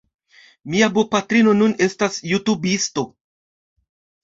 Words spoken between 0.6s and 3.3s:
Mia bopatrino nun estas jutubisto